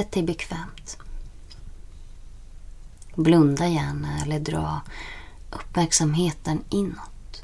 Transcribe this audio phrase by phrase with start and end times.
[0.00, 0.98] Sätt dig bekvämt.
[3.14, 4.80] Blunda gärna eller dra
[5.50, 7.42] uppmärksamheten inåt.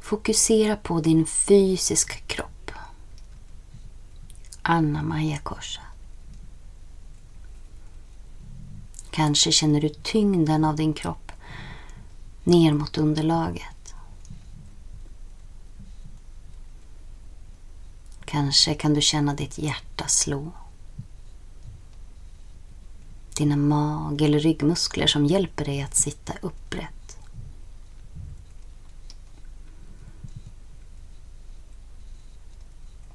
[0.00, 2.70] Fokusera på din fysiska kropp.
[4.62, 5.82] Anna Maja Korsa.
[9.10, 11.32] Kanske känner du tyngden av din kropp
[12.44, 13.77] ner mot underlaget.
[18.30, 20.52] Kanske kan du känna ditt hjärta slå.
[23.36, 27.18] Dina mag eller ryggmuskler som hjälper dig att sitta upprätt.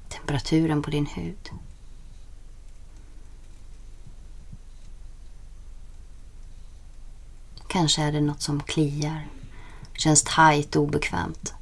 [0.08, 1.50] Temperaturen på din hud.
[7.68, 9.26] Kanske är det något som kliar.
[9.92, 11.54] Känns tajt och obekvämt.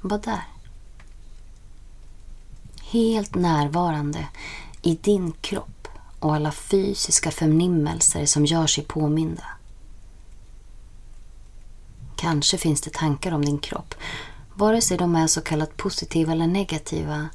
[0.00, 0.57] Var där.
[2.90, 4.28] Helt närvarande
[4.82, 9.44] i din kropp och alla fysiska förnimmelser som gör sig påminda.
[12.16, 13.94] Kanske finns det tankar om din kropp.
[14.54, 17.28] Vare sig de är så kallat positiva eller negativa.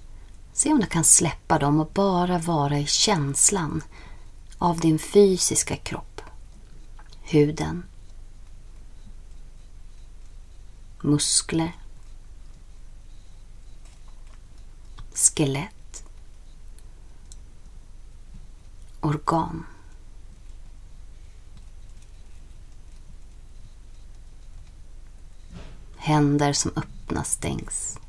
[0.53, 3.83] Se om du kan släppa dem och bara vara i känslan
[4.57, 6.21] av din fysiska kropp
[7.21, 7.83] huden,
[11.01, 11.71] muskler,
[15.23, 16.03] skelett,
[18.99, 19.65] organ.
[25.97, 27.99] Händer som öppnas, stängs.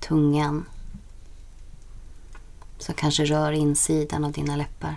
[0.00, 0.64] Tungan
[2.78, 4.96] som kanske rör insidan av dina läppar.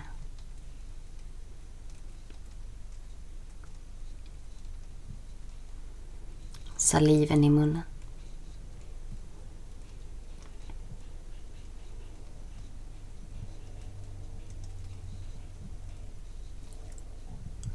[6.76, 7.82] Saliven i munnen.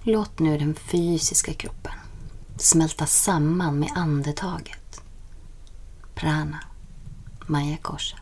[0.03, 1.93] Låt nu den fysiska kroppen
[2.57, 5.01] smälta samman med andetaget.
[6.15, 6.63] Prana,
[7.47, 8.17] Maya Korsa.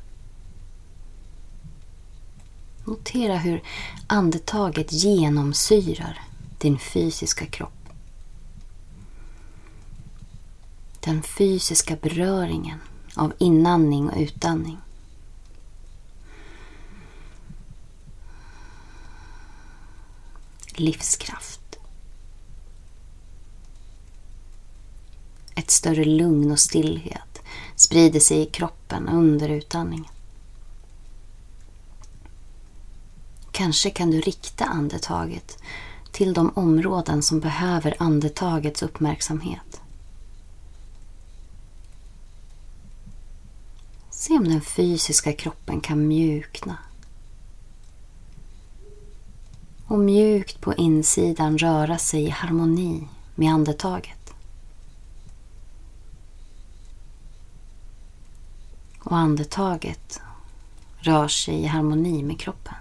[2.85, 3.63] Notera hur
[4.07, 6.21] andetaget genomsyrar
[6.57, 7.89] din fysiska kropp.
[10.99, 12.79] Den fysiska beröringen
[13.15, 14.77] av inandning och utandning.
[20.75, 21.58] Livskraft.
[25.69, 27.41] Ett större lugn och stillhet
[27.75, 30.11] sprider sig i kroppen under utandningen.
[33.51, 35.57] Kanske kan du rikta andetaget
[36.11, 39.81] till de områden som behöver andetagets uppmärksamhet.
[44.09, 46.77] Se om den fysiska kroppen kan mjukna.
[49.87, 54.18] Och mjukt på insidan röra sig i harmoni med andetaget.
[59.03, 60.21] Och andetaget
[60.99, 62.73] rör sig i harmoni med kroppen.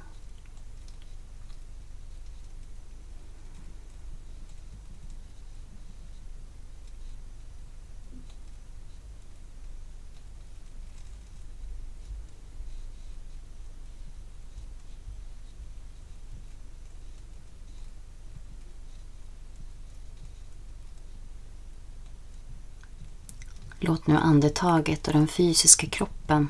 [23.81, 26.49] Låt nu andetaget och den fysiska kroppen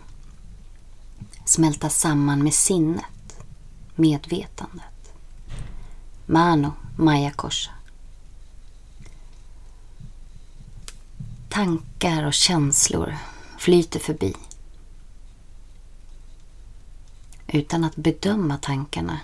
[1.45, 3.41] smälta samman med sinnet,
[3.95, 5.13] medvetandet.
[6.27, 7.71] Mano Maya Korsa.
[11.49, 13.17] Tankar och känslor
[13.59, 14.35] flyter förbi.
[17.47, 19.21] Utan att bedöma tankarna.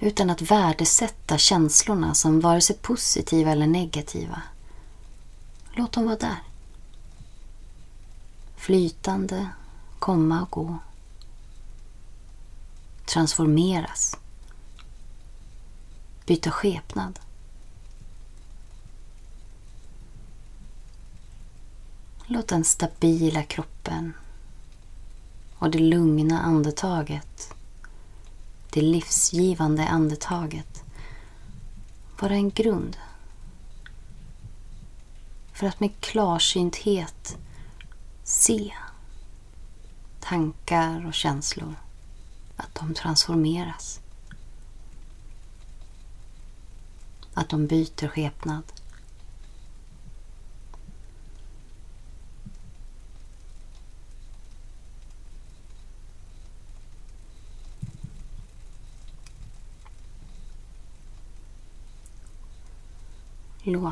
[0.00, 4.42] Utan att värdesätta känslorna som vare sig positiva eller negativa.
[5.74, 6.42] Låt dem vara där.
[8.56, 9.48] Flytande,
[9.98, 10.78] komma och gå.
[13.04, 14.16] Transformeras.
[16.26, 17.18] Byta skepnad.
[22.26, 24.12] Låt den stabila kroppen
[25.58, 27.54] och det lugna andetaget,
[28.70, 30.84] det livsgivande andetaget
[32.20, 32.96] vara en grund
[35.62, 37.38] för att med klarsynthet
[38.24, 38.72] se
[40.20, 41.74] tankar och känslor,
[42.56, 44.00] att de transformeras.
[47.34, 48.62] att de byter skepnad.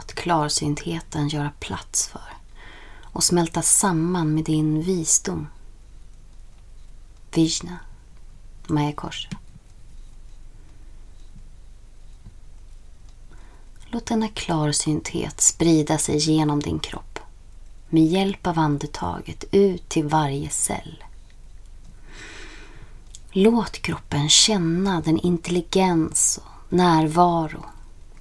[0.01, 2.37] Låt klarsyntheten göra plats för
[3.03, 5.49] och smälta samman med din visdom.
[7.35, 7.79] Vishna,
[8.67, 9.29] Maya Korsa.
[13.87, 17.19] Låt denna klarsynthet sprida sig genom din kropp
[17.89, 21.05] med hjälp av andetaget ut till varje cell.
[23.31, 27.65] Låt kroppen känna den intelligens och närvaro,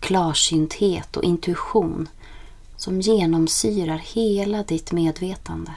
[0.09, 2.09] klarsynthet och intuition
[2.75, 5.75] som genomsyrar hela ditt medvetande,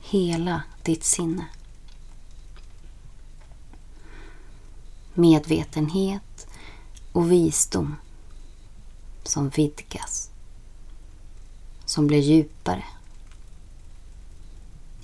[0.00, 1.46] hela ditt sinne.
[5.14, 6.46] Medvetenhet
[7.12, 7.96] och visdom
[9.22, 10.30] som vidgas,
[11.84, 12.84] som blir djupare.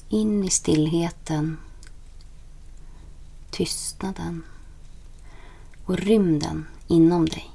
[0.09, 1.59] In i stillheten,
[3.51, 4.43] tystnaden
[5.85, 7.51] och rymden inom dig.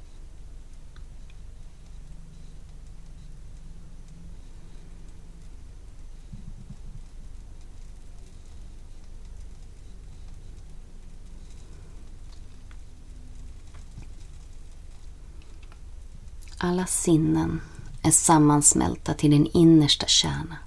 [16.58, 17.62] Alla sinnen
[18.02, 20.58] är sammansmälta till din innersta kärna.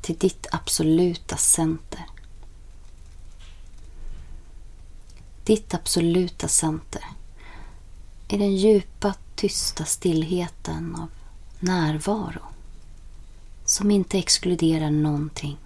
[0.00, 2.06] Till ditt absoluta center.
[5.44, 7.04] Ditt absoluta center
[8.28, 11.08] är den djupa, tysta stillheten av
[11.60, 12.42] närvaro
[13.64, 15.56] som inte exkluderar någonting.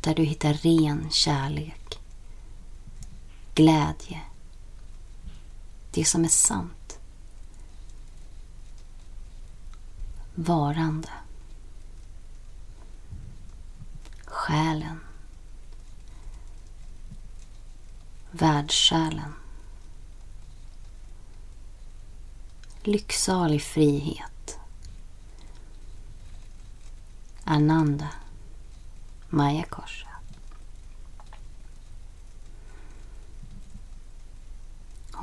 [0.00, 1.98] Där du hittar ren kärlek,
[3.54, 4.20] glädje
[5.94, 6.98] det som är sant.
[10.34, 11.08] Varande.
[14.24, 15.00] Själen.
[18.30, 19.34] Världssjälen.
[22.82, 24.58] Lycksalig frihet.
[27.44, 28.08] Ananda.
[29.28, 29.64] Maya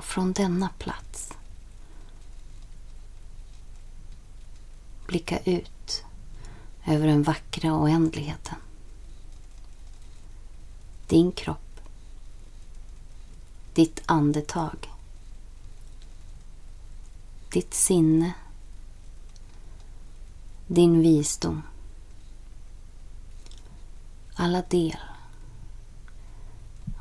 [0.01, 1.33] Och från denna plats
[5.07, 6.03] blicka ut
[6.85, 8.55] över den vackra oändligheten.
[11.07, 11.81] Din kropp.
[13.73, 14.89] Ditt andetag.
[17.51, 18.33] Ditt sinne.
[20.67, 21.61] Din visdom.
[24.35, 24.99] Alla del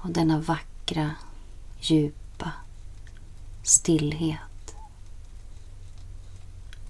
[0.03, 1.15] av denna vackra,
[1.81, 2.20] djupa
[3.71, 4.75] stillhet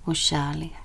[0.04, 0.79] och kärlek.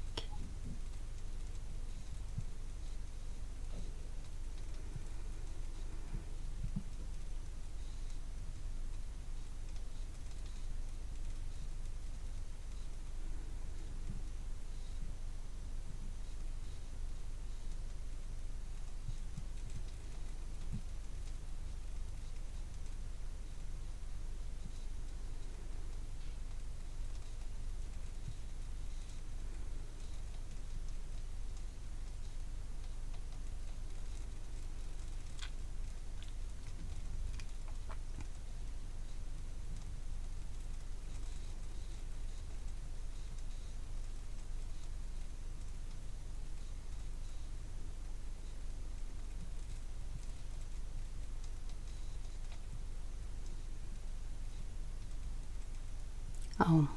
[56.58, 56.88] 然